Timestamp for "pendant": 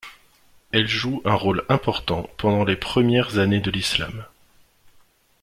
2.39-2.63